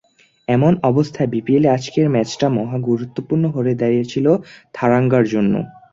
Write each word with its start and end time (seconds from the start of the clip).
এমন 0.47 0.73
অবস্থায় 0.83 1.31
বিপিএলে 1.33 1.67
আজকের 1.69 2.07
ম্যাচটা 2.09 2.47
মহা 2.57 2.77
গুরুত্বপূর্ণ 2.89 3.43
হয়ে 3.55 3.73
দাঁড়িয়েছিল 3.81 4.25
থারাঙ্গার 4.75 5.25
জন্য। 5.33 5.53